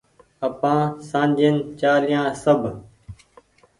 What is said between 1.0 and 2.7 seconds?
سآجين چآليا سب